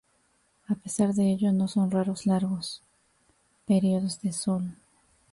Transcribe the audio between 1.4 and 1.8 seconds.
no